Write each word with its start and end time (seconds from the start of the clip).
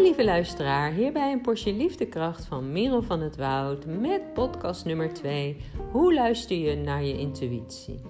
Lieve 0.00 0.24
luisteraar, 0.24 0.92
hierbij 0.92 1.32
een 1.32 1.40
portie 1.40 1.74
liefdekracht 1.74 2.44
van 2.44 2.72
Merel 2.72 3.02
van 3.02 3.20
het 3.20 3.36
Woud 3.36 3.86
met 3.86 4.32
podcast 4.32 4.84
nummer 4.84 5.12
2. 5.12 5.56
Hoe 5.92 6.14
luister 6.14 6.56
je 6.56 6.76
naar 6.76 7.04
je 7.04 7.18
intuïtie? 7.18 8.00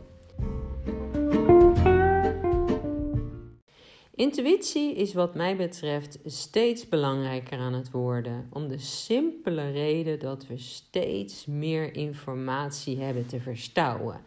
Intuïtie 4.14 4.94
is 4.94 5.14
wat 5.14 5.34
mij 5.34 5.56
betreft 5.56 6.18
steeds 6.24 6.88
belangrijker 6.88 7.58
aan 7.58 7.72
het 7.72 7.90
worden. 7.90 8.48
Om 8.52 8.68
de 8.68 8.78
simpele 8.78 9.70
reden 9.70 10.18
dat 10.18 10.46
we 10.46 10.58
steeds 10.58 11.46
meer 11.46 11.94
informatie 11.94 13.00
hebben 13.00 13.26
te 13.26 13.40
verstouwen 13.40 14.20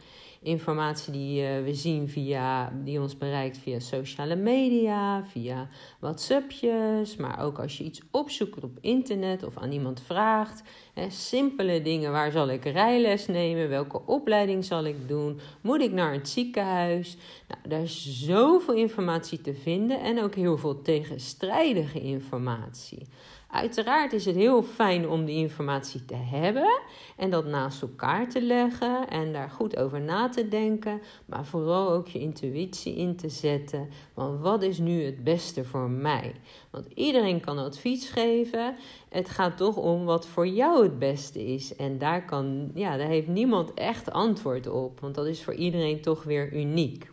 informatie 0.43 1.13
die 1.13 1.41
uh, 1.41 1.63
we 1.63 1.73
zien 1.73 2.09
via, 2.09 2.73
die 2.83 3.01
ons 3.01 3.17
bereikt 3.17 3.57
via 3.57 3.79
sociale 3.79 4.35
media, 4.35 5.23
via 5.23 5.69
WhatsAppjes, 5.99 7.15
maar 7.15 7.43
ook 7.43 7.59
als 7.59 7.77
je 7.77 7.83
iets 7.83 8.01
opzoekt 8.11 8.63
op 8.63 8.77
internet 8.81 9.43
of 9.43 9.57
aan 9.57 9.71
iemand 9.71 10.01
vraagt. 10.01 10.63
Hè, 10.93 11.09
simpele 11.09 11.81
dingen, 11.81 12.11
waar 12.11 12.31
zal 12.31 12.49
ik 12.49 12.65
rijles 12.65 13.27
nemen, 13.27 13.69
welke 13.69 14.01
opleiding 14.05 14.65
zal 14.65 14.83
ik 14.83 15.07
doen, 15.07 15.39
moet 15.61 15.81
ik 15.81 15.91
naar 15.91 16.13
het 16.13 16.29
ziekenhuis? 16.29 17.17
Nou, 17.47 17.69
daar 17.69 17.81
is 17.81 18.25
zoveel 18.25 18.75
informatie 18.75 19.41
te 19.41 19.53
vinden 19.53 19.99
en 20.01 20.23
ook 20.23 20.35
heel 20.35 20.57
veel 20.57 20.81
tegenstrijdige 20.81 22.01
informatie. 22.01 23.07
Uiteraard 23.53 24.13
is 24.13 24.25
het 24.25 24.35
heel 24.35 24.63
fijn 24.63 25.09
om 25.09 25.25
die 25.25 25.37
informatie 25.37 26.05
te 26.05 26.15
hebben 26.15 26.81
en 27.17 27.29
dat 27.29 27.45
naast 27.45 27.81
elkaar 27.81 28.29
te 28.29 28.41
leggen 28.41 29.09
en 29.09 29.33
daar 29.33 29.49
goed 29.49 29.77
over 29.77 30.01
na 30.01 30.29
te 30.29 30.47
denken, 30.47 31.01
maar 31.25 31.45
vooral 31.45 31.91
ook 31.91 32.07
je 32.07 32.19
intuïtie 32.19 32.95
in 32.95 33.15
te 33.15 33.29
zetten. 33.29 33.89
Want 34.13 34.39
wat 34.39 34.63
is 34.63 34.77
nu 34.77 35.03
het 35.03 35.23
beste 35.23 35.63
voor 35.63 35.89
mij? 35.89 36.33
Want 36.69 36.87
iedereen 36.93 37.39
kan 37.39 37.57
advies 37.57 38.09
geven. 38.09 38.75
Het 39.09 39.29
gaat 39.29 39.57
toch 39.57 39.77
om 39.77 40.05
wat 40.05 40.27
voor 40.27 40.47
jou 40.47 40.83
het 40.83 40.99
beste 40.99 41.45
is. 41.45 41.75
En 41.75 41.97
daar, 41.97 42.25
kan, 42.25 42.71
ja, 42.73 42.97
daar 42.97 43.07
heeft 43.07 43.27
niemand 43.27 43.73
echt 43.73 44.11
antwoord 44.11 44.67
op, 44.67 44.99
want 44.99 45.15
dat 45.15 45.25
is 45.25 45.43
voor 45.43 45.55
iedereen 45.55 46.01
toch 46.01 46.23
weer 46.23 46.53
uniek. 46.53 47.12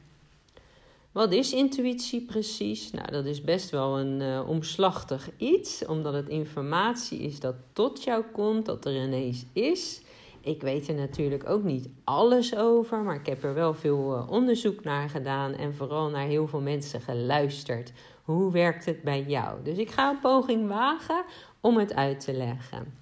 Wat 1.12 1.32
is 1.32 1.52
intuïtie 1.52 2.20
precies? 2.20 2.90
Nou, 2.90 3.10
dat 3.10 3.24
is 3.24 3.40
best 3.40 3.70
wel 3.70 3.98
een 3.98 4.20
uh, 4.20 4.48
omslachtig 4.48 5.30
iets, 5.36 5.86
omdat 5.86 6.14
het 6.14 6.28
informatie 6.28 7.18
is 7.18 7.40
dat 7.40 7.54
tot 7.72 8.02
jou 8.04 8.24
komt, 8.32 8.66
dat 8.66 8.84
er 8.84 9.04
ineens 9.04 9.44
is. 9.52 10.00
Ik 10.40 10.62
weet 10.62 10.88
er 10.88 10.94
natuurlijk 10.94 11.48
ook 11.48 11.62
niet 11.62 11.88
alles 12.04 12.56
over, 12.56 12.98
maar 12.98 13.14
ik 13.14 13.26
heb 13.26 13.44
er 13.44 13.54
wel 13.54 13.74
veel 13.74 14.16
uh, 14.16 14.30
onderzoek 14.30 14.84
naar 14.84 15.08
gedaan 15.08 15.54
en 15.54 15.74
vooral 15.74 16.08
naar 16.08 16.26
heel 16.26 16.46
veel 16.46 16.60
mensen 16.60 17.00
geluisterd. 17.00 17.92
Hoe 18.24 18.52
werkt 18.52 18.84
het 18.84 19.02
bij 19.02 19.24
jou? 19.26 19.62
Dus 19.62 19.78
ik 19.78 19.90
ga 19.90 20.10
een 20.10 20.20
poging 20.20 20.68
wagen 20.68 21.24
om 21.60 21.76
het 21.76 21.94
uit 21.94 22.20
te 22.20 22.32
leggen. 22.32 22.94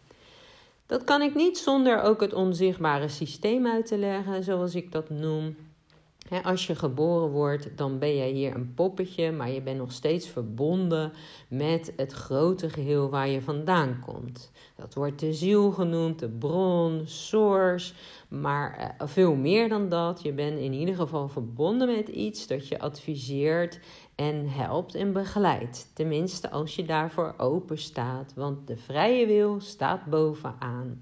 Dat 0.87 1.05
kan 1.05 1.23
ik 1.23 1.35
niet 1.35 1.59
zonder 1.59 2.03
ook 2.03 2.21
het 2.21 2.33
onzichtbare 2.33 3.09
systeem 3.09 3.67
uit 3.67 3.87
te 3.87 3.99
leggen, 3.99 4.45
zoals 4.45 4.75
ik 4.75 4.93
dat 4.93 5.11
noem 5.11 5.57
als 6.43 6.67
je 6.67 6.75
geboren 6.75 7.31
wordt, 7.31 7.77
dan 7.77 7.99
ben 7.99 8.17
jij 8.17 8.31
hier 8.31 8.55
een 8.55 8.75
poppetje, 8.75 9.33
maar 9.33 9.51
je 9.51 9.63
bent 9.63 9.79
nog 9.79 9.93
steeds 9.93 10.29
verbonden 10.29 11.13
met 11.49 11.93
het 11.97 12.13
grote 12.13 12.71
geheel 12.71 13.11
waar 13.11 13.29
je 13.29 13.43
vandaan 13.43 14.03
komt. 14.07 14.51
Dat 14.77 14.95
wordt 14.95 15.21
de 15.21 15.33
ziel 15.33 15.71
genoemd, 15.71 16.19
de 16.19 16.29
bron, 16.29 17.03
source, 17.05 17.95
maar 18.29 18.97
uh, 19.01 19.09
veel 19.09 19.35
meer 19.35 19.69
dan 19.69 19.89
dat. 19.89 20.23
Je 20.23 20.33
bent 20.33 20.59
in 20.59 20.73
ieder 20.73 20.95
geval 20.95 21.29
verbonden 21.29 21.89
met 21.89 22.09
iets 22.09 22.47
dat 22.47 22.69
je 22.69 22.81
adviseert 22.81 23.81
en 24.15 24.49
helpt 24.49 24.95
en 24.95 25.13
begeleidt. 25.13 25.91
Tenminste, 25.95 26.51
als 26.51 26.77
je 26.77 26.85
daarvoor 26.85 27.35
open 27.37 27.79
staat, 27.79 28.33
want 28.35 28.67
de 28.67 28.77
vrije 28.77 29.27
wil 29.27 29.61
staat 29.61 30.05
bovenaan. 30.05 30.99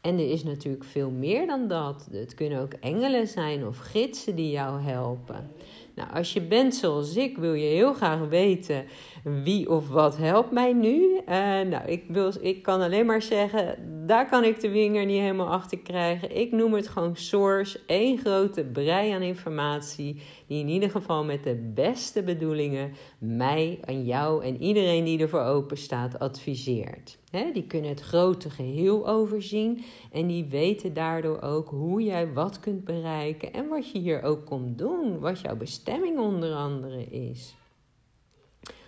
En 0.00 0.18
er 0.18 0.30
is 0.30 0.42
natuurlijk 0.42 0.84
veel 0.84 1.10
meer 1.10 1.46
dan 1.46 1.68
dat. 1.68 2.08
Het 2.10 2.34
kunnen 2.34 2.60
ook 2.60 2.72
engelen 2.72 3.26
zijn 3.26 3.66
of 3.66 3.78
gidsen 3.78 4.36
die 4.36 4.50
jou 4.50 4.80
helpen. 4.80 5.50
Nou, 5.94 6.12
als 6.12 6.32
je 6.32 6.40
bent 6.40 6.74
zoals 6.74 7.16
ik, 7.16 7.38
wil 7.38 7.54
je 7.54 7.66
heel 7.66 7.92
graag 7.94 8.28
weten 8.28 8.84
wie 9.24 9.70
of 9.70 9.88
wat 9.88 10.16
helpt 10.16 10.50
mij 10.50 10.72
nu. 10.72 11.02
Uh, 11.02 11.24
nou, 11.60 11.86
ik, 11.86 12.04
wil, 12.08 12.32
ik 12.40 12.62
kan 12.62 12.80
alleen 12.80 13.06
maar 13.06 13.22
zeggen, 13.22 13.76
daar 14.06 14.28
kan 14.28 14.44
ik 14.44 14.60
de 14.60 14.70
vinger 14.70 15.06
niet 15.06 15.20
helemaal 15.20 15.50
achter 15.50 15.78
krijgen. 15.78 16.36
Ik 16.36 16.52
noem 16.52 16.74
het 16.74 16.88
gewoon 16.88 17.16
source, 17.16 17.80
één 17.86 18.18
grote 18.18 18.64
brei 18.64 19.10
aan 19.10 19.22
informatie, 19.22 20.22
die 20.50 20.60
in 20.60 20.68
ieder 20.68 20.90
geval 20.90 21.24
met 21.24 21.44
de 21.44 21.70
beste 21.74 22.22
bedoelingen 22.22 22.92
mij 23.18 23.78
en 23.84 24.04
jou 24.04 24.44
en 24.44 24.62
iedereen 24.62 25.04
die 25.04 25.18
ervoor 25.18 25.42
open 25.42 25.76
staat 25.76 26.18
adviseert. 26.18 27.18
die 27.52 27.66
kunnen 27.66 27.90
het 27.90 28.00
grote 28.00 28.50
geheel 28.50 29.08
overzien 29.08 29.84
en 30.12 30.26
die 30.26 30.44
weten 30.44 30.94
daardoor 30.94 31.40
ook 31.42 31.68
hoe 31.68 32.02
jij 32.02 32.32
wat 32.32 32.60
kunt 32.60 32.84
bereiken 32.84 33.52
en 33.52 33.68
wat 33.68 33.90
je 33.90 33.98
hier 33.98 34.22
ook 34.22 34.46
komt 34.46 34.78
doen, 34.78 35.18
wat 35.18 35.40
jouw 35.40 35.56
bestemming 35.56 36.18
onder 36.18 36.54
andere 36.54 37.04
is. 37.04 37.54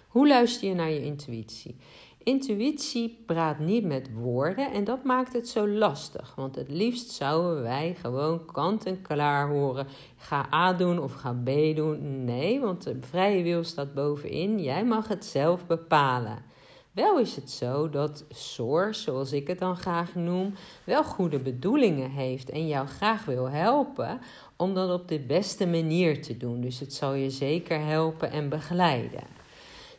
Hoe 0.09 0.29
luister 0.29 0.69
je 0.69 0.75
naar 0.75 0.91
je 0.91 1.05
intuïtie? 1.05 1.77
Intuïtie 2.25 3.23
praat 3.27 3.59
niet 3.59 3.85
met 3.85 4.11
woorden 4.15 4.73
en 4.73 4.85
dat 4.85 5.05
maakt 5.05 5.33
het 5.33 5.49
zo 5.49 5.69
lastig. 5.69 6.35
Want 6.35 6.55
het 6.55 6.69
liefst 6.69 7.11
zouden 7.11 7.63
wij 7.63 7.97
gewoon 8.01 8.45
kant 8.45 8.87
en 8.87 9.03
klaar 9.03 9.49
horen. 9.49 9.87
Ga 10.17 10.47
A 10.55 10.73
doen 10.73 10.99
of 10.99 11.13
ga 11.13 11.33
B 11.45 11.77
doen. 11.77 12.25
Nee, 12.25 12.61
want 12.61 12.83
de 12.83 12.97
vrije 13.01 13.43
wil 13.43 13.65
staat 13.65 13.95
bovenin. 13.95 14.63
Jij 14.63 14.85
mag 14.85 15.09
het 15.09 15.25
zelf 15.25 15.67
bepalen. 15.67 16.51
Wel 16.93 17.19
is 17.19 17.37
het 17.37 17.51
zo 17.51 17.91
dat 17.91 18.25
Source, 18.29 19.03
zoals 19.03 19.33
ik 19.33 19.47
het 19.47 19.59
dan 19.59 19.77
graag 19.77 20.15
noem, 20.15 20.55
wel 20.85 21.05
goede 21.05 21.39
bedoelingen 21.39 22.11
heeft 22.11 22.51
en 22.51 22.67
jou 22.67 22.87
graag 22.87 23.25
wil 23.25 23.51
helpen 23.51 24.21
om 24.57 24.75
dat 24.75 25.01
op 25.01 25.09
de 25.09 25.19
beste 25.21 25.67
manier 25.67 26.23
te 26.23 26.37
doen. 26.37 26.61
Dus 26.61 26.81
het 26.81 26.93
zal 26.93 27.15
je 27.15 27.31
zeker 27.31 27.81
helpen 27.85 28.31
en 28.31 28.49
begeleiden. 28.49 29.42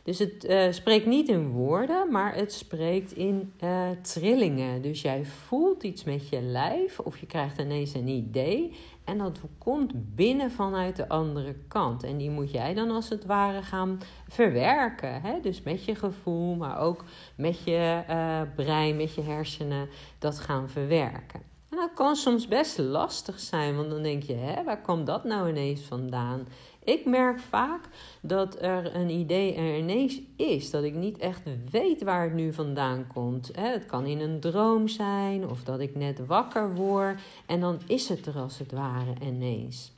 Dus 0.04 0.18
het 0.18 0.44
uh, 0.44 0.72
spreekt 0.72 1.06
niet 1.06 1.28
in 1.28 1.48
woorden, 1.50 2.10
maar 2.10 2.34
het 2.34 2.52
spreekt 2.52 3.12
in 3.12 3.52
uh, 3.64 3.90
trillingen. 4.02 4.82
Dus 4.82 5.02
jij 5.02 5.24
voelt 5.24 5.82
iets 5.82 6.04
met 6.04 6.28
je 6.28 6.42
lijf 6.42 7.00
of 7.00 7.18
je 7.18 7.26
krijgt 7.26 7.58
ineens 7.58 7.94
een 7.94 8.08
idee. 8.08 8.76
En 9.04 9.18
dat 9.18 9.40
komt 9.58 10.14
binnen 10.14 10.50
vanuit 10.50 10.96
de 10.96 11.08
andere 11.08 11.56
kant. 11.68 12.02
En 12.02 12.16
die 12.16 12.30
moet 12.30 12.50
jij 12.50 12.74
dan 12.74 12.90
als 12.90 13.08
het 13.08 13.24
ware 13.24 13.62
gaan 13.62 14.00
verwerken. 14.28 15.22
Hè? 15.22 15.40
Dus 15.40 15.62
met 15.62 15.84
je 15.84 15.94
gevoel, 15.94 16.54
maar 16.54 16.78
ook 16.78 17.04
met 17.36 17.64
je 17.64 18.02
uh, 18.10 18.40
brein, 18.54 18.96
met 18.96 19.14
je 19.14 19.22
hersenen, 19.22 19.88
dat 20.18 20.38
gaan 20.38 20.68
verwerken. 20.68 21.40
En 21.74 21.80
dat 21.80 21.94
kan 21.94 22.16
soms 22.16 22.48
best 22.48 22.78
lastig 22.78 23.40
zijn, 23.40 23.76
want 23.76 23.90
dan 23.90 24.02
denk 24.02 24.22
je, 24.22 24.34
hè, 24.34 24.64
waar 24.64 24.82
komt 24.82 25.06
dat 25.06 25.24
nou 25.24 25.48
ineens 25.48 25.80
vandaan? 25.80 26.46
Ik 26.84 27.04
merk 27.04 27.38
vaak 27.38 27.88
dat 28.22 28.62
er 28.62 28.94
een 28.94 29.10
idee 29.10 29.54
er 29.54 29.78
ineens 29.78 30.20
is, 30.36 30.70
dat 30.70 30.84
ik 30.84 30.94
niet 30.94 31.18
echt 31.18 31.42
weet 31.70 32.02
waar 32.02 32.22
het 32.22 32.34
nu 32.34 32.52
vandaan 32.52 33.06
komt. 33.06 33.50
Het 33.56 33.86
kan 33.86 34.06
in 34.06 34.20
een 34.20 34.40
droom 34.40 34.88
zijn 34.88 35.48
of 35.48 35.64
dat 35.64 35.80
ik 35.80 35.94
net 35.94 36.26
wakker 36.26 36.74
word 36.74 37.20
en 37.46 37.60
dan 37.60 37.80
is 37.86 38.08
het 38.08 38.26
er 38.26 38.38
als 38.38 38.58
het 38.58 38.72
ware 38.72 39.14
ineens. 39.22 39.92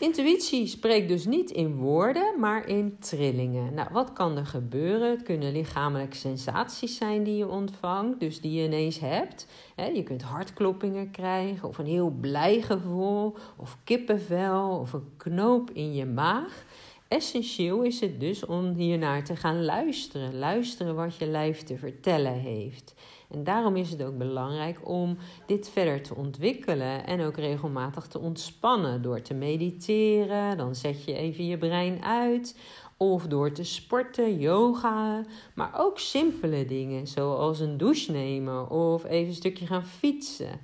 Intuïtie 0.00 0.66
spreekt 0.66 1.08
dus 1.08 1.26
niet 1.26 1.50
in 1.50 1.76
woorden, 1.76 2.34
maar 2.38 2.68
in 2.68 2.96
trillingen. 2.98 3.74
Nou, 3.74 3.88
wat 3.92 4.12
kan 4.12 4.36
er 4.36 4.46
gebeuren? 4.46 5.10
Het 5.10 5.22
kunnen 5.22 5.52
lichamelijke 5.52 6.16
sensaties 6.16 6.96
zijn 6.96 7.22
die 7.22 7.36
je 7.36 7.48
ontvangt, 7.48 8.20
dus 8.20 8.40
die 8.40 8.52
je 8.52 8.64
ineens 8.64 8.98
hebt. 8.98 9.46
Je 9.94 10.02
kunt 10.02 10.22
hartkloppingen 10.22 11.10
krijgen, 11.10 11.68
of 11.68 11.78
een 11.78 11.86
heel 11.86 12.10
blij 12.10 12.62
gevoel, 12.62 13.36
of 13.56 13.78
kippenvel, 13.84 14.78
of 14.78 14.92
een 14.92 15.10
knoop 15.16 15.70
in 15.70 15.94
je 15.94 16.06
maag. 16.06 16.64
Essentieel 17.10 17.82
is 17.82 18.00
het 18.00 18.20
dus 18.20 18.46
om 18.46 18.74
hiernaar 18.74 19.24
te 19.24 19.36
gaan 19.36 19.64
luisteren. 19.64 20.38
Luisteren 20.38 20.94
wat 20.94 21.16
je 21.16 21.26
lijf 21.26 21.62
te 21.62 21.78
vertellen 21.78 22.32
heeft. 22.32 22.94
En 23.30 23.44
daarom 23.44 23.76
is 23.76 23.90
het 23.90 24.02
ook 24.02 24.18
belangrijk 24.18 24.88
om 24.88 25.16
dit 25.46 25.68
verder 25.68 26.02
te 26.02 26.14
ontwikkelen 26.14 27.06
en 27.06 27.20
ook 27.20 27.36
regelmatig 27.36 28.06
te 28.06 28.18
ontspannen 28.18 29.02
door 29.02 29.22
te 29.22 29.34
mediteren. 29.34 30.56
Dan 30.56 30.74
zet 30.74 31.04
je 31.04 31.14
even 31.14 31.46
je 31.46 31.58
brein 31.58 32.04
uit. 32.04 32.58
Of 32.96 33.26
door 33.26 33.52
te 33.52 33.64
sporten, 33.64 34.38
yoga, 34.38 35.24
maar 35.54 35.72
ook 35.76 35.98
simpele 35.98 36.64
dingen 36.64 37.06
zoals 37.06 37.60
een 37.60 37.76
douche 37.76 38.12
nemen 38.12 38.70
of 38.70 39.04
even 39.04 39.28
een 39.28 39.34
stukje 39.34 39.66
gaan 39.66 39.84
fietsen 39.84 40.60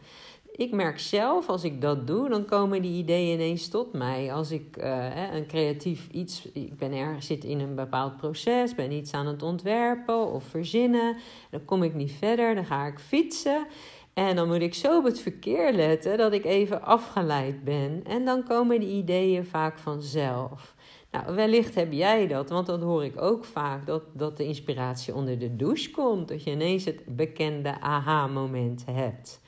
ik 0.57 0.73
merk 0.73 0.99
zelf, 0.99 1.49
als 1.49 1.65
ik 1.65 1.81
dat 1.81 2.07
doe, 2.07 2.29
dan 2.29 2.45
komen 2.45 2.83
die 2.83 2.99
ideeën 2.99 3.35
ineens 3.35 3.69
tot 3.69 3.93
mij. 3.93 4.33
Als 4.33 4.51
ik 4.51 4.77
uh, 4.77 5.33
een 5.33 5.47
creatief 5.47 6.09
iets, 6.11 6.49
ik 6.53 6.77
ben 6.77 6.93
ergens 6.93 7.27
zit 7.27 7.45
in 7.45 7.61
een 7.61 7.75
bepaald 7.75 8.17
proces, 8.17 8.75
ben 8.75 8.93
iets 8.93 9.13
aan 9.13 9.27
het 9.27 9.43
ontwerpen 9.43 10.33
of 10.33 10.45
verzinnen, 10.45 11.17
dan 11.51 11.65
kom 11.65 11.83
ik 11.83 11.95
niet 11.95 12.13
verder, 12.13 12.55
dan 12.55 12.65
ga 12.65 12.87
ik 12.87 12.99
fietsen. 12.99 13.67
En 14.15 14.37
dan 14.37 14.49
moet 14.49 14.61
ik 14.61 14.75
zo 14.75 14.99
op 14.99 15.05
het 15.05 15.21
verkeer 15.21 15.73
letten 15.73 16.19
dat 16.19 16.33
ik 16.33 16.45
even 16.45 16.83
afgeleid 16.83 17.65
ben. 17.65 18.01
En 18.05 18.25
dan 18.25 18.45
komen 18.45 18.81
die 18.81 18.89
ideeën 18.89 19.45
vaak 19.45 19.79
vanzelf. 19.79 20.75
Nou, 21.11 21.35
wellicht 21.35 21.75
heb 21.75 21.93
jij 21.93 22.27
dat, 22.27 22.51
want 22.51 22.67
dat 22.67 22.83
hoor 22.83 23.05
ik 23.05 23.23
ook 23.23 23.45
vaak, 23.45 23.87
dat, 23.87 24.03
dat 24.13 24.37
de 24.37 24.45
inspiratie 24.45 25.15
onder 25.15 25.39
de 25.39 25.57
douche 25.57 25.91
komt. 25.91 26.29
Dat 26.29 26.45
je 26.45 26.51
ineens 26.51 26.85
het 26.85 27.03
bekende 27.07 27.81
aha-moment 27.81 28.85
hebt. 28.91 29.41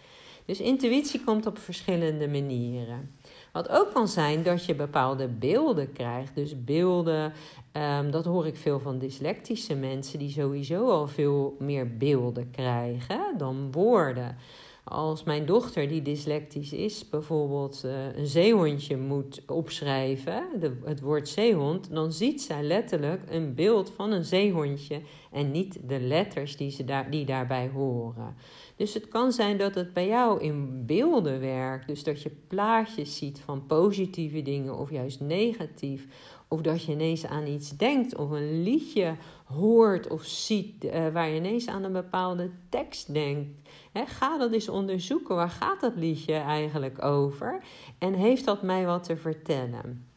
Dus 0.48 0.60
intuïtie 0.60 1.24
komt 1.24 1.46
op 1.46 1.58
verschillende 1.58 2.28
manieren. 2.28 3.10
Wat 3.52 3.68
ook 3.68 3.92
kan 3.92 4.08
zijn 4.08 4.42
dat 4.42 4.64
je 4.64 4.74
bepaalde 4.74 5.28
beelden 5.28 5.92
krijgt. 5.92 6.34
Dus 6.34 6.64
beelden, 6.64 7.32
um, 7.72 8.10
dat 8.10 8.24
hoor 8.24 8.46
ik 8.46 8.56
veel 8.56 8.80
van 8.80 8.98
dyslectische 8.98 9.74
mensen, 9.74 10.18
die 10.18 10.30
sowieso 10.30 10.90
al 10.90 11.08
veel 11.08 11.56
meer 11.58 11.96
beelden 11.96 12.50
krijgen 12.50 13.34
dan 13.36 13.72
woorden. 13.72 14.36
Als 14.84 15.24
mijn 15.24 15.46
dochter, 15.46 15.88
die 15.88 16.02
dyslectisch 16.02 16.72
is, 16.72 17.08
bijvoorbeeld 17.08 17.82
uh, 17.84 18.16
een 18.16 18.26
zeehondje 18.26 18.96
moet 18.96 19.42
opschrijven, 19.46 20.42
de, 20.60 20.72
het 20.84 21.00
woord 21.00 21.28
zeehond, 21.28 21.90
dan 21.90 22.12
ziet 22.12 22.42
zij 22.42 22.62
letterlijk 22.62 23.22
een 23.30 23.54
beeld 23.54 23.90
van 23.96 24.12
een 24.12 24.24
zeehondje 24.24 25.00
en 25.30 25.50
niet 25.50 25.88
de 25.88 26.00
letters 26.00 26.56
die, 26.56 26.70
ze 26.70 26.84
daar, 26.84 27.10
die 27.10 27.24
daarbij 27.24 27.68
horen. 27.68 28.36
Dus 28.76 28.94
het 28.94 29.08
kan 29.08 29.32
zijn 29.32 29.58
dat 29.58 29.74
het 29.74 29.92
bij 29.92 30.06
jou 30.06 30.40
in 30.42 30.86
beelden 30.86 31.40
werkt. 31.40 31.86
Dus 31.86 32.04
dat 32.04 32.22
je 32.22 32.30
plaatjes 32.48 33.16
ziet 33.16 33.40
van 33.40 33.66
positieve 33.66 34.42
dingen 34.42 34.78
of 34.78 34.90
juist 34.90 35.20
negatief. 35.20 36.06
Of 36.48 36.60
dat 36.60 36.84
je 36.84 36.92
ineens 36.92 37.26
aan 37.26 37.46
iets 37.46 37.76
denkt 37.76 38.16
of 38.16 38.30
een 38.30 38.62
liedje 38.62 39.14
hoort 39.44 40.08
of 40.08 40.24
ziet 40.24 40.84
uh, 40.84 41.08
waar 41.08 41.28
je 41.28 41.36
ineens 41.36 41.66
aan 41.66 41.84
een 41.84 41.92
bepaalde 41.92 42.50
tekst 42.68 43.12
denkt. 43.12 43.68
ga 43.92 44.38
dat 44.38 44.52
eens 44.52 44.68
onderzoeken. 44.68 45.34
Waar 45.34 45.50
gaat 45.50 45.80
dat 45.80 45.96
liedje 45.96 46.34
eigenlijk 46.34 47.02
over? 47.04 47.62
En 47.98 48.14
heeft 48.14 48.44
dat 48.44 48.62
mij 48.62 48.86
wat 48.86 49.04
te 49.04 49.16
vertellen? 49.16 50.07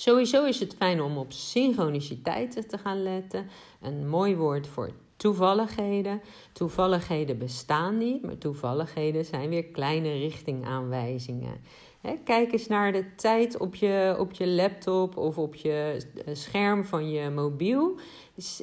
Sowieso 0.00 0.44
is 0.44 0.60
het 0.60 0.74
fijn 0.74 1.00
om 1.02 1.18
op 1.18 1.32
synchroniciteiten 1.32 2.68
te 2.68 2.78
gaan 2.78 3.02
letten. 3.02 3.48
Een 3.80 4.08
mooi 4.08 4.36
woord 4.36 4.66
voor 4.66 4.90
toevalligheden. 5.16 6.20
Toevalligheden 6.52 7.38
bestaan 7.38 7.98
niet, 7.98 8.22
maar 8.22 8.38
toevalligheden 8.38 9.24
zijn 9.24 9.48
weer 9.48 9.64
kleine 9.64 10.12
richtingaanwijzingen. 10.12 11.60
kijk 12.24 12.52
eens 12.52 12.66
naar 12.66 12.92
de 12.92 13.14
tijd 13.14 13.58
op 13.58 13.74
je, 13.74 14.16
op 14.18 14.32
je 14.32 14.46
laptop 14.46 15.16
of 15.16 15.38
op 15.38 15.54
je 15.54 16.06
eh, 16.24 16.34
scherm 16.34 16.84
van 16.84 17.10
je 17.10 17.30
mobiel. 17.30 17.98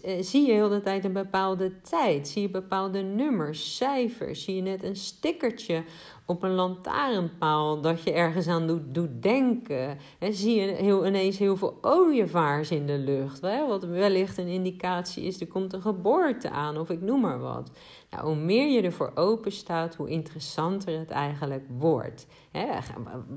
Eh, 0.04 0.22
zie 0.22 0.46
je 0.46 0.54
heel 0.54 0.70
de 0.70 0.82
tijd 0.82 1.06
een 1.06 1.14
bepaalde 1.14 1.82
tijd? 1.82 2.28
Zie 2.28 2.42
je 2.42 2.50
bepaalde 2.50 3.02
nummers, 3.02 3.76
cijfers? 3.76 4.44
Zie 4.44 4.56
je 4.56 4.62
net 4.62 4.84
een 4.84 4.96
stickertje 4.96 5.84
op 6.28 6.44
een 6.44 6.54
lantaarnpaal 6.54 7.82
dat 7.82 8.04
je 8.04 8.12
ergens 8.12 8.48
aan 8.48 8.68
doet, 8.68 8.94
doet 8.94 9.22
denken? 9.24 9.98
En 10.20 10.34
zie 10.34 10.56
je 10.56 10.68
heel, 10.68 11.06
ineens 11.06 11.38
heel 11.38 11.58
veel 11.58 11.78
ooievaars 11.82 12.72
in 12.72 12.86
de 12.86 12.98
lucht? 12.98 13.42
Hè? 13.42 13.68
Wat 13.68 13.84
wellicht 13.84 14.38
een 14.38 14.48
indicatie 14.48 15.24
is, 15.24 15.42
er 15.42 15.48
komt 15.48 15.74
een 15.74 15.82
geboorte 15.82 16.50
aan 16.50 16.78
of 16.78 16.90
ik 16.90 17.02
noem 17.02 17.22
maar 17.22 17.40
wat. 17.40 17.72
Nou, 18.10 18.26
hoe 18.26 18.36
meer 18.36 18.68
je 18.68 18.82
ervoor 18.82 19.12
open 19.16 19.52
staat, 19.52 19.96
hoe 19.96 20.10
interessanter 20.10 21.00
het 21.00 21.10
eigenlijk 21.10 21.66
wordt. 21.78 22.28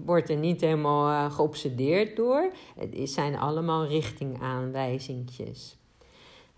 Wordt 0.04 0.30
er 0.30 0.36
niet 0.36 0.60
helemaal 0.60 1.08
uh, 1.08 1.32
geobsedeerd 1.32 2.16
door. 2.16 2.52
Het 2.78 3.10
zijn 3.10 3.38
allemaal 3.38 3.86
richtingaanwijzingjes. 3.86 5.79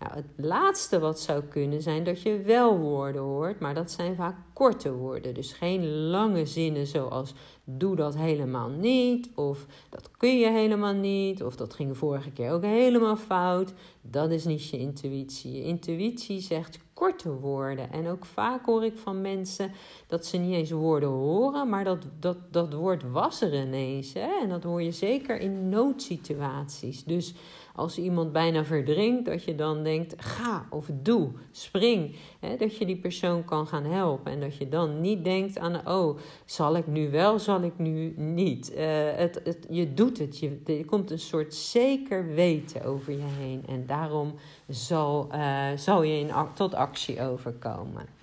Nou, 0.03 0.15
het 0.15 0.45
laatste 0.45 0.99
wat 0.99 1.19
zou 1.19 1.43
kunnen 1.43 1.81
zijn 1.81 2.03
dat 2.03 2.21
je 2.21 2.41
wel 2.41 2.77
woorden 2.77 3.21
hoort, 3.21 3.59
maar 3.59 3.73
dat 3.73 3.91
zijn 3.91 4.15
vaak 4.15 4.35
korte 4.53 4.93
woorden. 4.93 5.33
Dus 5.33 5.53
geen 5.53 5.87
lange 6.09 6.45
zinnen 6.45 6.87
zoals 6.87 7.33
doe 7.63 7.95
dat 7.95 8.15
helemaal 8.15 8.69
niet, 8.69 9.29
of 9.35 9.65
dat 9.89 10.11
kun 10.17 10.39
je 10.39 10.49
helemaal 10.49 10.93
niet, 10.93 11.43
of 11.43 11.55
dat 11.55 11.73
ging 11.73 11.97
vorige 11.97 12.31
keer 12.31 12.51
ook 12.51 12.63
helemaal 12.63 13.15
fout. 13.15 13.73
Dat 14.01 14.31
is 14.31 14.45
niet 14.45 14.69
je 14.69 14.77
intuïtie. 14.77 15.51
Je 15.51 15.63
intuïtie 15.63 16.39
zegt 16.39 16.79
korte 16.93 17.33
woorden. 17.33 17.91
En 17.91 18.07
ook 18.07 18.25
vaak 18.25 18.65
hoor 18.65 18.83
ik 18.83 18.97
van 18.97 19.21
mensen 19.21 19.71
dat 20.07 20.25
ze 20.25 20.37
niet 20.37 20.53
eens 20.53 20.71
woorden 20.71 21.09
horen, 21.09 21.69
maar 21.69 21.83
dat, 21.83 22.05
dat, 22.19 22.37
dat 22.51 22.73
woord 22.73 23.11
was 23.11 23.41
er 23.41 23.53
ineens. 23.53 24.13
Hè? 24.13 24.39
En 24.41 24.49
dat 24.49 24.63
hoor 24.63 24.81
je 24.81 24.91
zeker 24.91 25.39
in 25.39 25.69
noodsituaties. 25.69 27.03
Dus 27.03 27.33
als 27.75 27.97
iemand 27.97 28.31
bijna 28.31 28.65
verdrinkt, 28.65 29.25
dat 29.25 29.43
je 29.43 29.55
dan 29.55 29.83
denkt: 29.83 30.13
ga 30.17 30.65
of 30.69 30.89
doe, 30.91 31.29
spring. 31.51 32.15
Hè, 32.39 32.57
dat 32.57 32.77
je 32.77 32.85
die 32.85 32.97
persoon 32.97 33.45
kan 33.45 33.67
gaan 33.67 33.85
helpen. 33.85 34.31
En 34.31 34.39
dat 34.39 34.57
je 34.57 34.69
dan 34.69 35.01
niet 35.01 35.23
denkt 35.23 35.59
aan: 35.59 35.87
oh, 35.87 36.17
zal 36.45 36.75
ik 36.75 36.87
nu 36.87 37.09
wel, 37.09 37.39
zal 37.39 37.61
ik 37.61 37.77
nu 37.77 38.13
niet. 38.17 38.71
Uh, 38.71 38.79
het, 39.15 39.41
het, 39.43 39.67
je 39.69 39.93
doet 39.93 40.17
het. 40.17 40.39
Je, 40.39 40.61
er 40.65 40.85
komt 40.85 41.11
een 41.11 41.19
soort 41.19 41.53
zeker 41.53 42.33
weten 42.33 42.83
over 42.83 43.13
je 43.13 43.27
heen. 43.39 43.63
En 43.67 43.85
daarom 43.85 44.33
zal, 44.67 45.27
uh, 45.31 45.67
zal 45.75 46.03
je 46.03 46.19
in, 46.19 46.31
tot 46.53 46.73
actie 46.73 47.21
overkomen. 47.21 48.22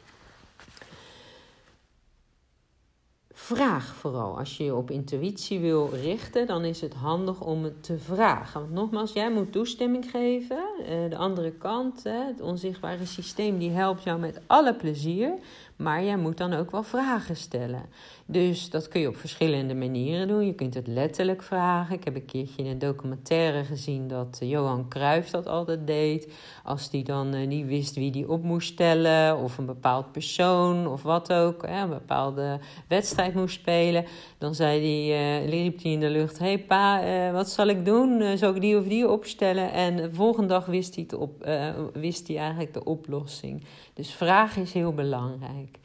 Vraag 3.42 3.94
vooral. 3.94 4.38
Als 4.38 4.56
je 4.56 4.64
je 4.64 4.74
op 4.74 4.90
intuïtie 4.90 5.60
wil 5.60 5.90
richten, 6.02 6.46
dan 6.46 6.64
is 6.64 6.80
het 6.80 6.94
handig 6.94 7.40
om 7.40 7.64
het 7.64 7.82
te 7.82 7.98
vragen. 7.98 8.60
Want 8.60 8.72
nogmaals, 8.72 9.12
jij 9.12 9.30
moet 9.30 9.52
toestemming 9.52 10.10
geven. 10.10 10.62
Eh, 10.86 11.10
de 11.10 11.16
andere 11.16 11.50
kant, 11.50 12.02
het 12.02 12.40
onzichtbare 12.40 13.06
systeem, 13.06 13.58
die 13.58 13.70
helpt 13.70 14.02
jou 14.02 14.18
met 14.18 14.40
alle 14.46 14.74
plezier. 14.74 15.32
Maar 15.80 16.04
jij 16.04 16.16
moet 16.16 16.36
dan 16.36 16.52
ook 16.52 16.70
wel 16.70 16.82
vragen 16.82 17.36
stellen. 17.36 17.82
Dus 18.26 18.70
dat 18.70 18.88
kun 18.88 19.00
je 19.00 19.08
op 19.08 19.16
verschillende 19.16 19.74
manieren 19.74 20.28
doen. 20.28 20.46
Je 20.46 20.54
kunt 20.54 20.74
het 20.74 20.86
letterlijk 20.86 21.42
vragen. 21.42 21.94
Ik 21.94 22.04
heb 22.04 22.14
een 22.14 22.24
keertje 22.24 22.62
in 22.62 22.66
een 22.66 22.78
documentaire 22.78 23.64
gezien 23.64 24.08
dat 24.08 24.38
Johan 24.40 24.88
Cruijff 24.88 25.30
dat 25.30 25.46
altijd 25.46 25.86
deed. 25.86 26.32
Als 26.64 26.90
die 26.90 27.04
dan 27.04 27.34
uh, 27.34 27.46
niet 27.46 27.66
wist 27.66 27.94
wie 27.94 28.10
die 28.10 28.28
op 28.28 28.42
moest 28.42 28.72
stellen, 28.72 29.38
of 29.38 29.58
een 29.58 29.66
bepaald 29.66 30.12
persoon 30.12 30.86
of 30.86 31.02
wat 31.02 31.32
ook, 31.32 31.62
een 31.62 31.88
bepaalde 31.88 32.58
wedstrijd 32.88 33.29
moest 33.34 33.54
spelen, 33.54 34.04
dan 34.38 34.54
zei 34.54 34.80
die, 34.80 35.12
uh, 35.12 35.48
riep 35.48 35.82
hij 35.82 35.92
in 35.92 36.00
de 36.00 36.10
lucht: 36.10 36.38
hey 36.38 36.58
pa, 36.58 37.04
uh, 37.04 37.32
wat 37.32 37.50
zal 37.50 37.66
ik 37.66 37.84
doen? 37.84 38.38
zal 38.38 38.54
ik 38.54 38.60
die 38.60 38.78
of 38.78 38.84
die 38.84 39.08
opstellen? 39.08 39.72
En 39.72 39.96
de 39.96 40.12
volgende 40.12 40.48
dag 40.48 40.66
wist 40.66 40.94
hij, 40.94 41.06
op, 41.16 41.48
wist 41.92 42.28
hij 42.28 42.36
eigenlijk 42.36 42.72
de 42.72 42.84
oplossing. 42.84 43.64
Dus 43.94 44.14
vragen 44.14 44.62
is 44.62 44.72
heel 44.72 44.92
belangrijk. 44.94 45.78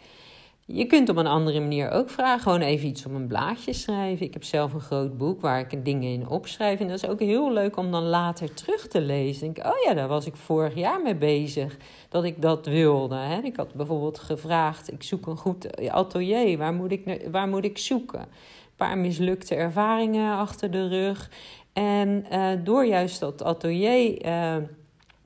Je 0.68 0.86
kunt 0.86 1.10
op 1.10 1.18
een 1.18 1.28
andere 1.28 1.60
manier 1.60 1.90
ook 1.92 2.10
vragen. 2.10 2.42
Gewoon 2.42 2.62
even 2.62 2.88
iets 2.88 3.06
op 3.06 3.14
een 3.14 3.28
blaadje 3.28 3.74
schrijven. 3.74 4.26
Ik 4.26 4.34
heb 4.34 4.44
zelf 4.44 4.74
een 4.74 4.80
groot 4.80 5.18
boek 5.18 5.42
waar 5.42 5.60
ik 5.60 5.86
dingen 5.86 6.12
in 6.12 6.28
opschrijf. 6.28 6.80
En 6.80 6.88
dat 6.88 7.04
is 7.04 7.10
ook 7.10 7.20
heel 7.20 7.52
leuk 7.52 7.78
om 7.78 7.92
dan 7.92 8.04
later 8.04 8.54
terug 8.54 8.88
te 8.88 9.02
lezen. 9.02 9.48
Oh 9.48 9.84
ja, 9.86 9.94
daar 9.94 10.08
was 10.08 10.26
ik 10.26 10.36
vorig 10.36 10.76
jaar 10.76 11.02
mee 11.02 11.16
bezig. 11.16 11.78
Dat 12.10 12.24
ik 12.24 12.42
dat 12.42 12.66
wilde. 12.66 13.16
Hè. 13.16 13.42
Ik 13.42 13.56
had 13.56 13.74
bijvoorbeeld 13.74 14.20
gevraagd: 14.20 14.92
ik 14.92 15.04
zoek 15.04 15.28
een 15.28 15.38
goed 15.38 15.90
atelier. 15.90 16.58
Waar 16.58 16.74
moet 16.74 16.92
ik, 16.92 17.28
waar 17.32 17.48
moet 17.48 17.66
ik 17.66 17.78
zoeken? 17.78 18.20
Een 18.20 18.28
paar 18.76 18.98
mislukte 18.98 19.56
ervaringen 19.56 20.38
achter 20.38 20.72
de 20.72 20.88
rug. 20.88 21.30
En 21.74 22.26
uh, 22.32 22.50
door 22.64 22.86
juist 22.86 23.20
dat 23.20 23.44
atelier. 23.44 24.26
Uh, 24.26 24.56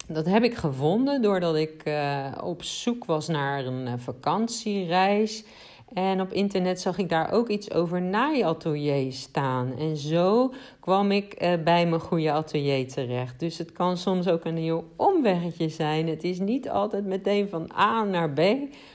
dat 0.09 0.25
heb 0.25 0.43
ik 0.43 0.55
gevonden 0.55 1.21
doordat 1.21 1.55
ik 1.55 1.81
uh, 1.87 2.25
op 2.43 2.63
zoek 2.63 3.05
was 3.05 3.27
naar 3.27 3.65
een 3.65 3.87
uh, 3.87 3.93
vakantiereis. 3.97 5.43
En 5.93 6.21
op 6.21 6.33
internet 6.33 6.81
zag 6.81 6.97
ik 6.97 7.09
daar 7.09 7.31
ook 7.31 7.49
iets 7.49 7.71
over 7.71 8.01
naaiatelier 8.01 9.13
staan. 9.13 9.77
En 9.77 9.97
zo 9.97 10.53
kwam 10.79 11.11
ik 11.11 11.43
uh, 11.43 11.53
bij 11.63 11.87
mijn 11.87 12.01
goede 12.01 12.31
atelier 12.31 12.87
terecht. 12.87 13.39
Dus 13.39 13.57
het 13.57 13.71
kan 13.71 13.97
soms 13.97 14.27
ook 14.27 14.45
een 14.45 14.57
heel 14.57 14.83
omweggetje 14.95 15.69
zijn. 15.69 16.07
Het 16.07 16.23
is 16.23 16.39
niet 16.39 16.69
altijd 16.69 17.05
meteen 17.05 17.49
van 17.49 17.71
A 17.77 18.03
naar 18.03 18.31
B, 18.31 18.41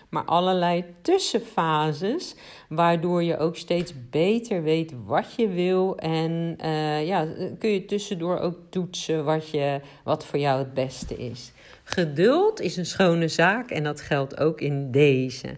maar 0.08 0.24
allerlei 0.24 0.84
tussenfases, 1.02 2.36
waardoor 2.68 3.22
je 3.22 3.38
ook 3.38 3.56
steeds 3.56 3.94
beter 4.10 4.62
weet 4.62 4.92
wat 5.06 5.34
je 5.34 5.48
wil. 5.48 5.96
En 5.96 6.56
uh, 6.64 7.06
ja, 7.06 7.26
kun 7.58 7.70
je 7.70 7.84
tussendoor 7.84 8.38
ook 8.38 8.56
toetsen 8.70 9.24
wat, 9.24 9.48
je, 9.50 9.80
wat 10.04 10.24
voor 10.24 10.38
jou 10.38 10.58
het 10.58 10.74
beste 10.74 11.16
is. 11.16 11.52
Geduld 11.86 12.60
is 12.60 12.76
een 12.76 12.86
schone 12.86 13.28
zaak 13.28 13.70
en 13.70 13.82
dat 13.82 14.00
geldt 14.00 14.40
ook 14.40 14.60
in 14.60 14.90
deze. 14.90 15.48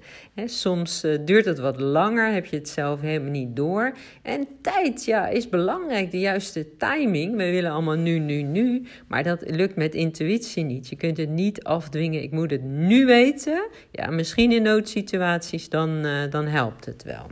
soms 0.44 1.04
uh, 1.04 1.18
duurt 1.24 1.44
het 1.44 1.58
wat 1.58 1.80
langer, 1.80 2.32
heb 2.32 2.46
je 2.46 2.56
het 2.56 2.68
zelf 2.68 3.00
helemaal 3.00 3.30
niet 3.30 3.56
door. 3.56 3.96
En 4.22 4.46
tijd 4.60 5.04
ja, 5.04 5.28
is 5.28 5.48
belangrijk, 5.48 6.10
de 6.10 6.18
juiste 6.18 6.76
timing. 6.76 7.36
We 7.36 7.50
willen 7.50 7.70
allemaal 7.70 7.96
nu, 7.96 8.18
nu, 8.18 8.42
nu. 8.42 8.86
Maar 9.06 9.22
dat 9.22 9.50
lukt 9.50 9.76
met 9.76 9.94
intuïtie 9.94 10.64
niet. 10.64 10.88
Je 10.88 10.96
kunt 10.96 11.16
het 11.16 11.28
niet 11.28 11.64
afdwingen, 11.64 12.22
ik 12.22 12.30
moet 12.30 12.50
het 12.50 12.64
nu 12.64 13.06
weten. 13.06 13.68
Ja, 13.90 14.10
misschien 14.10 14.52
in 14.52 14.62
noodsituaties, 14.62 15.68
dan, 15.68 16.06
uh, 16.06 16.30
dan 16.30 16.46
helpt 16.46 16.84
het 16.84 17.02
wel. 17.02 17.26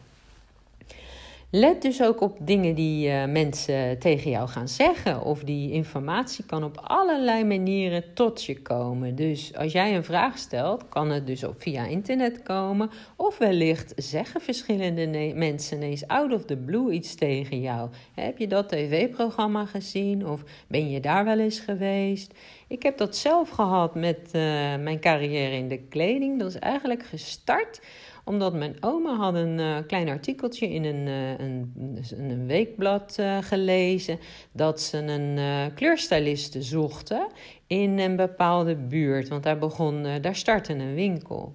Let 1.57 1.83
dus 1.83 2.03
ook 2.03 2.21
op 2.21 2.37
dingen 2.41 2.75
die 2.75 3.09
uh, 3.09 3.25
mensen 3.25 3.99
tegen 3.99 4.31
jou 4.31 4.49
gaan 4.49 4.69
zeggen. 4.69 5.23
Of 5.23 5.45
die 5.45 5.73
informatie 5.73 6.45
kan 6.45 6.65
op 6.65 6.81
allerlei 6.83 7.45
manieren 7.45 8.15
tot 8.15 8.45
je 8.45 8.63
komen. 8.63 9.15
Dus 9.15 9.57
als 9.57 9.73
jij 9.73 9.97
een 9.97 10.05
vraag 10.05 10.39
stelt, 10.39 10.89
kan 10.89 11.11
het 11.11 11.27
dus 11.27 11.45
ook 11.45 11.63
via 11.63 11.85
internet 11.85 12.43
komen. 12.43 12.91
Of 13.17 13.39
wellicht 13.39 13.93
zeggen 13.97 14.41
verschillende 14.41 15.33
mensen 15.35 15.77
ineens 15.77 16.07
out 16.07 16.33
of 16.33 16.45
the 16.45 16.57
blue 16.57 16.93
iets 16.93 17.15
tegen 17.15 17.61
jou. 17.61 17.91
Heb 18.15 18.39
je 18.39 18.47
dat 18.47 18.69
tv-programma 18.69 19.67
gezien? 19.67 20.27
Of 20.27 20.43
ben 20.67 20.91
je 20.91 21.01
daar 21.01 21.25
wel 21.25 21.39
eens 21.39 21.59
geweest? 21.61 22.35
Ik 22.69 22.83
heb 22.83 22.99
dat 22.99 23.17
zelf 23.17 23.49
gehad 23.49 23.95
met 23.95 24.19
uh, 24.27 24.43
mijn 24.77 25.01
carrière 25.01 25.57
in 25.57 25.69
de 25.69 25.79
kleding. 25.79 26.39
Dat 26.39 26.49
is 26.49 26.59
eigenlijk 26.59 27.05
gestart 27.05 27.81
omdat 28.25 28.55
mijn 28.55 28.77
oma 28.81 29.17
had 29.17 29.35
een 29.35 29.59
uh, 29.59 29.77
klein 29.87 30.09
artikeltje 30.09 30.69
in 30.69 30.85
een, 30.85 31.07
uh, 31.07 31.39
een, 31.39 31.75
een, 32.19 32.47
weekblad 32.47 33.17
uh, 33.21 33.39
gelezen 33.41 34.19
dat 34.53 34.81
ze 34.81 34.99
een 34.99 35.39
kleurstyliste 35.75 36.63
zochten 36.63 37.27
in 37.67 37.99
een 37.99 38.17
bepaalde 38.17 38.77
buurt. 38.77 39.29
Want 39.29 39.43
daar 39.43 39.59
begon, 39.59 40.07
daar 40.21 40.37
startte 40.37 40.73
een 40.73 40.95
winkel. 40.95 41.53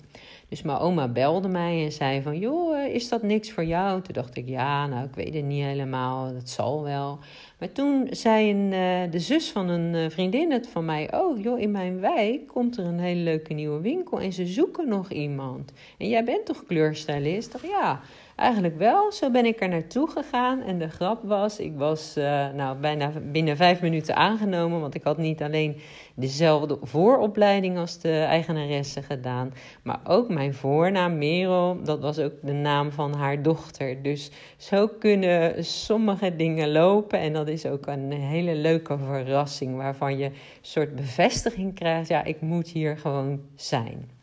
Dus 0.50 0.62
mijn 0.62 0.77
oma 0.77 1.08
belde 1.08 1.48
mij 1.48 1.84
en 1.84 1.91
zei 1.91 2.22
van, 2.22 2.38
joh, 2.39 2.86
is 2.86 3.10
dat 3.10 3.24
niks 3.24 3.51
voor 3.51 3.63
jou? 3.65 4.01
Toen 4.01 4.13
dacht 4.13 4.38
ik, 4.38 4.48
ja, 4.48 4.88
nou, 4.88 5.06
ik 5.06 5.15
weet 5.15 5.34
het 5.34 5.44
niet 5.44 5.63
helemaal, 5.63 6.34
dat 6.34 6.50
zal 6.50 6.84
wel. 6.84 7.20
Maar 7.60 7.72
toen 7.72 8.08
zei 8.12 8.50
een, 8.50 8.72
uh, 8.72 9.12
de 9.12 9.20
zus 9.20 9.51
van 9.51 9.70
een 9.70 9.94
uh, 9.94 10.10
vriendin 10.10 10.51
het 10.51 10.68
van 10.68 10.86
mij, 10.86 11.13
oh, 11.13 11.44
joh, 11.44 11.60
in 11.60 11.72
mijn 11.72 12.00
wijk 12.00 12.48
komt 12.48 12.77
er 12.77 12.86
een 12.86 13.00
hele 13.00 13.22
leuke 13.22 13.53
nieuwe 13.53 13.82
winkel 13.82 14.20
en 14.20 14.34
ze 14.34 14.46
zoeken 14.46 14.88
nog 14.88 15.10
iemand. 15.10 15.74
En 15.98 16.08
jij 16.08 16.24
bent 16.24 16.46
toch 16.46 16.65
kleurstylist? 16.65 17.51
Dacht, 17.51 17.68
ja, 17.68 18.01
Eigenlijk 18.39 18.77
wel, 18.77 19.12
zo 19.12 19.31
ben 19.31 19.46
ik 19.46 19.62
er 19.62 19.69
naartoe 19.69 20.10
gegaan. 20.10 20.62
En 20.62 20.79
de 20.79 20.89
grap 20.89 21.24
was, 21.24 21.60
ik 21.60 21.77
was 21.77 22.17
uh, 22.17 22.50
nou, 22.50 22.77
bijna 22.77 23.12
binnen 23.31 23.58
vijf 23.58 23.81
minuten 23.81 24.15
aangenomen. 24.15 24.81
Want 24.81 24.96
ik 24.96 25.03
had 25.03 25.17
niet 25.17 25.41
alleen 25.41 25.77
dezelfde 26.15 26.77
vooropleiding 26.81 27.77
als 27.77 28.00
de 28.00 28.19
eigenaresse 28.19 29.01
gedaan. 29.01 29.53
Maar 29.84 30.00
ook 30.03 30.29
mijn 30.29 30.53
voornaam, 30.53 31.17
Merel, 31.17 31.84
dat 31.84 32.00
was 32.00 32.19
ook 32.19 32.34
de 32.41 32.53
naam 32.53 32.91
van 32.91 33.13
haar 33.13 33.41
dochter. 33.41 34.01
Dus 34.01 34.31
zo 34.58 34.88
kunnen 34.88 35.65
sommige 35.65 36.36
dingen 36.36 36.72
lopen. 36.72 37.19
En 37.19 37.34
dat 37.34 37.48
is 37.48 37.65
ook 37.65 37.88
een 37.88 38.12
hele 38.12 38.55
leuke 38.55 38.98
verrassing. 38.98 39.75
Waarvan 39.75 40.17
je 40.17 40.25
een 40.25 40.34
soort 40.62 40.96
bevestiging 40.96 41.75
krijgt. 41.75 42.08
Ja, 42.08 42.24
ik 42.24 42.41
moet 42.41 42.67
hier 42.67 42.98
gewoon 42.98 43.41
zijn. 43.55 44.18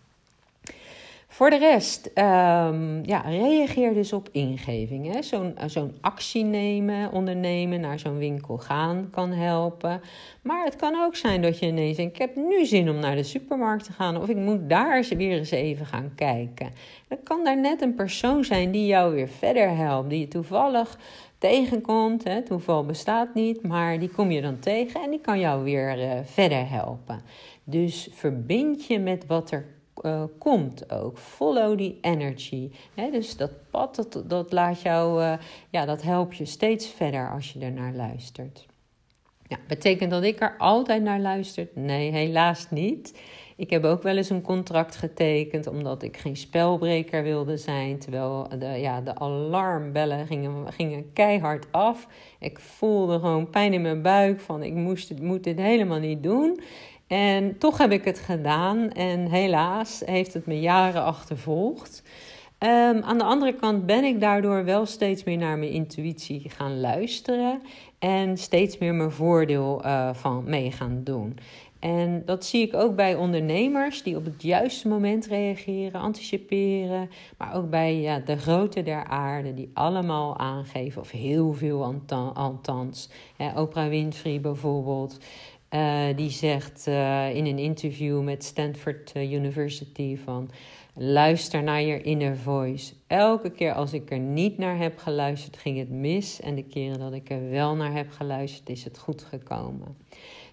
Voor 1.37 1.50
de 1.50 1.59
rest, 1.59 2.07
um, 2.07 3.05
ja, 3.05 3.21
reageer 3.21 3.95
dus 3.95 4.12
op 4.12 4.28
ingevingen. 4.33 5.25
Zo'n 5.25 5.57
eh, 5.57 5.69
zo'n 5.69 5.93
actie 6.00 6.45
nemen, 6.45 7.12
ondernemen, 7.12 7.81
naar 7.81 7.99
zo'n 7.99 8.19
winkel 8.19 8.59
gaan 8.59 9.09
kan 9.11 9.33
helpen. 9.33 10.00
Maar 10.43 10.64
het 10.64 10.76
kan 10.76 10.95
ook 11.05 11.16
zijn 11.16 11.43
dat 11.43 11.59
je 11.59 11.66
ineens 11.66 11.97
denkt, 11.97 12.12
ik 12.12 12.19
heb 12.19 12.37
nu 12.37 12.64
zin 12.64 12.90
om 12.90 12.99
naar 12.99 13.14
de 13.14 13.23
supermarkt 13.23 13.85
te 13.85 13.93
gaan. 13.93 14.21
Of 14.21 14.28
ik 14.28 14.37
moet 14.37 14.69
daar 14.69 15.07
weer 15.16 15.38
eens 15.38 15.50
even 15.50 15.87
gaan 15.87 16.12
kijken. 16.14 16.73
Dan 17.09 17.19
kan 17.23 17.45
daar 17.45 17.61
net 17.61 17.83
een 17.83 17.95
persoon 17.95 18.45
zijn 18.45 18.71
die 18.71 18.87
jou 18.87 19.14
weer 19.14 19.28
verder 19.28 19.76
helpt. 19.76 20.11
Die 20.11 20.21
je 20.21 20.28
toevallig 20.28 20.99
tegenkomt. 21.38 22.25
Hè. 22.25 22.43
Toeval 22.43 22.85
bestaat 22.85 23.35
niet, 23.35 23.62
maar 23.62 23.99
die 23.99 24.11
kom 24.11 24.31
je 24.31 24.40
dan 24.40 24.59
tegen 24.59 25.02
en 25.02 25.11
die 25.11 25.21
kan 25.21 25.40
jou 25.40 25.64
weer 25.64 25.99
uh, 25.99 26.12
verder 26.25 26.69
helpen. 26.69 27.21
Dus 27.64 28.09
verbind 28.12 28.87
je 28.87 28.99
met 28.99 29.26
wat 29.26 29.50
er 29.50 29.75
uh, 30.02 30.22
komt 30.38 30.92
ook. 30.92 31.18
Follow 31.18 31.78
the 31.78 31.94
energy. 32.00 32.70
dus 32.94 33.36
dat 33.36 33.70
pad, 33.70 33.94
dat, 33.94 34.22
dat 34.26 34.52
laat 34.52 34.80
jou, 34.80 35.22
uh, 35.22 35.32
ja, 35.70 35.84
dat 35.84 36.02
helpt 36.02 36.36
je 36.36 36.44
steeds 36.44 36.86
verder 36.86 37.30
als 37.30 37.52
je 37.52 37.60
ernaar 37.60 37.94
luistert. 37.94 38.66
Betekent 39.68 40.10
dat 40.10 40.22
ik 40.22 40.40
er 40.40 40.54
altijd 40.58 41.02
naar 41.02 41.20
luister? 41.20 41.68
Nee, 41.74 42.10
helaas 42.10 42.70
niet. 42.70 43.20
Ik 43.56 43.70
heb 43.70 43.84
ook 43.84 44.02
wel 44.02 44.16
eens 44.16 44.30
een 44.30 44.42
contract 44.42 44.96
getekend 44.96 45.66
omdat 45.66 46.02
ik 46.02 46.16
geen 46.16 46.36
spelbreker 46.36 47.22
wilde 47.22 47.56
zijn. 47.56 47.98
Terwijl 47.98 48.48
de, 48.58 48.66
ja, 48.66 49.00
de 49.00 49.14
alarmbellen 49.14 50.26
gingen, 50.26 50.72
gingen 50.72 51.12
keihard 51.12 51.66
af. 51.70 52.06
Ik 52.38 52.58
voelde 52.58 53.18
gewoon 53.18 53.50
pijn 53.50 53.72
in 53.72 53.82
mijn 53.82 54.02
buik 54.02 54.40
van 54.40 54.62
ik 54.62 54.74
moest, 54.74 55.20
moet 55.20 55.44
dit 55.44 55.58
helemaal 55.58 55.98
niet 55.98 56.22
doen. 56.22 56.60
En 57.06 57.58
toch 57.58 57.78
heb 57.78 57.92
ik 57.92 58.04
het 58.04 58.18
gedaan 58.18 58.90
en 58.90 59.26
helaas 59.30 60.02
heeft 60.04 60.34
het 60.34 60.46
me 60.46 60.60
jaren 60.60 61.02
achtervolgd. 61.02 62.02
Um, 62.58 63.02
aan 63.02 63.18
de 63.18 63.25
andere 63.25 63.54
kant 63.54 63.86
ben 63.86 64.04
ik 64.04 64.20
daardoor 64.20 64.64
wel 64.64 64.86
steeds 64.86 65.25
meer 65.25 65.36
naar 65.36 65.58
mijn 65.58 65.70
intuïtie 65.70 66.50
gaan 66.50 66.80
luisteren 66.80 67.62
en 67.98 68.36
steeds 68.36 68.78
meer 68.78 68.94
mijn 68.94 69.10
voordeel 69.10 69.82
uh, 69.84 70.14
van 70.14 70.42
mee 70.46 70.72
gaan 70.72 71.00
doen. 71.04 71.38
En 71.78 72.22
dat 72.25 72.44
zie 72.44 72.66
ik 72.66 72.75
ook 72.75 72.96
bij 72.96 73.14
ondernemers 73.14 74.02
die 74.02 74.16
op 74.16 74.25
het 74.25 74.42
juiste 74.42 74.88
moment 74.88 75.26
reageren, 75.26 76.00
anticiperen. 76.00 77.10
Maar 77.38 77.54
ook 77.54 77.70
bij 77.70 78.00
ja, 78.00 78.18
de 78.18 78.36
grote 78.36 78.82
der 78.82 79.04
aarde, 79.04 79.54
die 79.54 79.70
allemaal 79.75 80.38
aangeven, 80.38 81.00
of 81.00 81.10
heel 81.10 81.52
veel 81.52 82.02
althans. 82.34 83.08
Oprah 83.56 83.88
Winfrey 83.88 84.40
bijvoorbeeld. 84.40 85.18
Uh, 85.70 86.04
die 86.16 86.30
zegt 86.30 86.87
uh, 86.88 87.35
in 87.35 87.46
een 87.46 87.58
interview 87.58 88.23
met 88.23 88.44
Stanford 88.44 89.12
eh, 89.12 89.32
University 89.32 90.16
van 90.25 90.50
luister 90.94 91.62
naar 91.62 91.82
je 91.82 92.02
inner 92.02 92.37
voice. 92.37 92.94
Elke 93.06 93.50
keer 93.50 93.73
als 93.73 93.92
ik 93.92 94.11
er 94.11 94.18
niet 94.18 94.58
naar 94.58 94.78
heb 94.78 94.99
geluisterd, 94.99 95.56
ging 95.56 95.78
het 95.78 95.90
mis. 95.90 96.40
En 96.40 96.54
de 96.54 96.62
keren 96.62 96.99
dat 96.99 97.12
ik 97.12 97.30
er 97.30 97.50
wel 97.50 97.75
naar 97.75 97.92
heb 97.92 98.11
geluisterd, 98.11 98.68
is 98.68 98.85
het 98.85 98.99
goed 98.99 99.23
gekomen. 99.23 99.96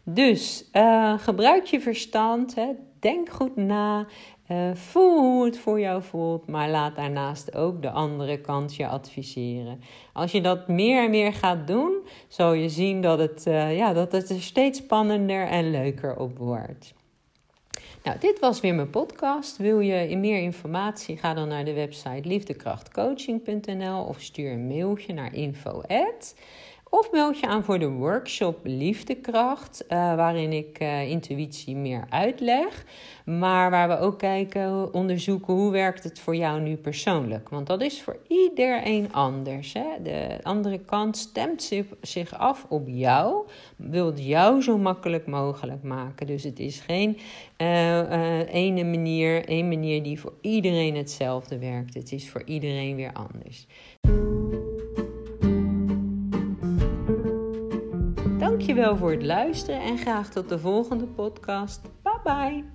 Dus 0.04 0.70
gebruik 1.18 1.66
je 1.66 1.80
verstand, 1.80 2.56
hè? 2.56 2.68
denk 3.00 3.30
goed 3.30 3.56
na 3.56 4.08
uh, 4.52 4.76
voel 4.76 5.20
hoe 5.20 5.46
het 5.46 5.58
voor 5.58 5.80
jou 5.80 6.04
voelt, 6.04 6.48
maar 6.48 6.70
laat 6.70 6.96
daarnaast 6.96 7.56
ook 7.56 7.82
de 7.82 7.90
andere 7.90 8.42
kant 8.42 8.76
je 8.76 8.88
adviseren. 8.88 9.82
Als 10.14 10.32
je 10.32 10.42
dat 10.42 10.68
meer 10.68 11.04
en 11.04 11.10
meer 11.10 11.34
gaat 11.34 11.68
doen, 11.68 11.94
zal 12.28 12.54
je 12.54 12.70
zien 12.70 13.02
dat 13.02 13.20
het, 13.20 13.46
uh, 13.48 13.78
ja, 13.78 13.94
dat 13.94 14.12
het 14.12 14.30
er 14.30 14.42
steeds 14.42 14.80
spannender 14.80 15.48
en 15.48 15.72
leuker 15.72 16.16
op 16.16 16.38
wordt. 16.38 16.94
Nou, 18.04 18.20
dit 18.20 18.40
was 18.40 18.60
weer 18.60 18.76
mijn 18.76 18.90
podcast. 18.90 19.58
Wil 19.58 19.80
je 19.80 20.18
meer 20.18 20.42
informatie? 20.42 21.18
Ga 21.18 21.34
dan 21.34 21.48
naar 21.48 21.66
de 21.66 21.74
website 21.74 22.28
liefdekrachtcoaching.nl 22.28 24.04
of 24.04 24.22
stuur 24.22 24.52
een 24.52 24.68
mailtje 24.68 25.14
naar 25.14 25.34
info@ 25.34 25.84
of 26.94 27.12
meld 27.12 27.40
je 27.40 27.48
aan 27.48 27.64
voor 27.64 27.80
de 27.80 27.90
workshop 27.90 28.60
Liefdekracht, 28.64 29.84
uh, 29.90 30.16
waarin 30.16 30.52
ik 30.54 30.82
uh, 30.82 31.10
intuïtie 31.10 31.76
meer 31.76 32.06
uitleg. 32.10 32.86
Maar 33.26 33.70
waar 33.72 33.88
we 33.88 34.00
ook 34.00 34.20
kijken, 34.20 34.94
onderzoeken 34.94 35.54
hoe 35.54 35.72
werkt 35.72 36.04
het 36.04 36.20
voor 36.20 36.36
jou 36.36 36.62
nu 36.62 36.76
persoonlijk. 36.76 37.50
Want 37.50 37.68
dat 37.68 37.82
is 37.82 38.02
voor 38.02 38.18
iedereen 38.28 39.14
anders. 39.14 39.74
Hè? 39.74 39.86
De 40.04 40.40
andere 40.42 40.80
kant 40.80 41.18
stemt 41.18 41.72
zich 42.02 42.38
af 42.38 42.66
op 42.70 42.88
jou, 42.88 43.48
wil 43.76 44.14
jou 44.14 44.62
zo 44.62 44.78
makkelijk 44.78 45.28
mogelijk 45.28 45.84
maken. 45.84 46.28
Dus 46.28 46.44
het 46.44 46.60
is 46.60 46.80
geen 46.80 47.18
uh, 47.58 48.54
ene 48.54 48.84
manier, 48.84 49.46
één 49.46 49.68
manier 49.68 50.04
die 50.04 50.20
voor 50.20 50.34
iedereen 50.42 50.96
hetzelfde 50.96 51.60
werkt. 51.60 51.94
Het 51.94 52.12
is 52.12 52.30
voor 52.30 52.44
iedereen 52.46 52.96
weer 52.96 53.14
anders. 53.14 53.68
Dankjewel 58.66 58.98
voor 58.98 59.12
het 59.12 59.24
luisteren 59.24 59.82
en 59.82 59.98
graag 59.98 60.30
tot 60.30 60.50
de 60.50 60.60
volgende 60.60 61.06
podcast. 61.06 61.82
Bye 62.04 62.20
bye. 62.24 62.73